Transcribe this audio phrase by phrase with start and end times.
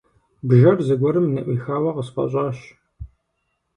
[0.47, 2.57] Бжэр зыгуэрым ныӀуихауэ къысфӀэщӀащ.